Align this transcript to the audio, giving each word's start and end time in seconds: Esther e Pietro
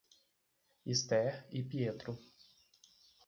Esther 0.93 1.45
e 1.51 1.61
Pietro 1.61 2.17